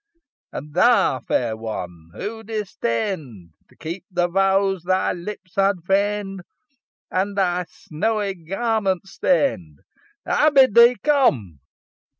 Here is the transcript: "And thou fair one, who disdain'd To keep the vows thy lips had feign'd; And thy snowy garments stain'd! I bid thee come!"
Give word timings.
"And 0.51 0.73
thou 0.73 1.19
fair 1.19 1.55
one, 1.55 2.09
who 2.15 2.41
disdain'd 2.41 3.51
To 3.69 3.75
keep 3.75 4.03
the 4.09 4.27
vows 4.27 4.81
thy 4.81 5.11
lips 5.13 5.53
had 5.57 5.83
feign'd; 5.85 6.41
And 7.11 7.37
thy 7.37 7.65
snowy 7.69 8.33
garments 8.33 9.11
stain'd! 9.11 9.81
I 10.25 10.49
bid 10.49 10.73
thee 10.73 10.95
come!" 11.03 11.59